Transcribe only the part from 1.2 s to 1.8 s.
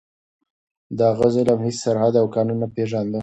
ظلم هیڅ